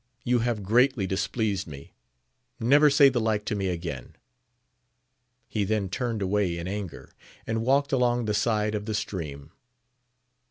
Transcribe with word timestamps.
you 0.23 0.39
have 0.39 0.63
greatly 0.63 1.05
displeased 1.05 1.67
me: 1.67 1.93
never 2.59 2.89
say 2.89 3.07
the 3.07 3.19
like 3.19 3.45
to 3.45 3.53
me 3.53 3.67
again! 3.67 4.15
He 5.47 5.63
then 5.63 5.89
turned 5.89 6.23
away 6.23 6.57
in 6.57 6.67
anger, 6.67 7.13
and 7.45 7.61
walked 7.61 7.91
along 7.91 8.25
the 8.25 8.33
side 8.33 8.73
of 8.73 8.85
the 8.87 8.95
stream. 8.95 9.51